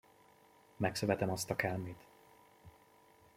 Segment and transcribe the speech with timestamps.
[0.77, 2.07] Megszövetem azt a kelmét!